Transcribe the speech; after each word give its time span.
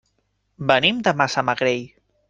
Venim 0.71 1.03
de 1.09 1.15
Massamagrell. 1.21 1.87